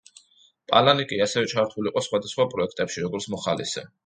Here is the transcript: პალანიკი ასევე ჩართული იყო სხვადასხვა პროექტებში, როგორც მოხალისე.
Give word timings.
პალანიკი 0.71 1.19
ასევე 1.25 1.51
ჩართული 1.51 1.93
იყო 1.93 2.03
სხვადასხვა 2.07 2.49
პროექტებში, 2.55 3.05
როგორც 3.07 3.31
მოხალისე. 3.37 3.87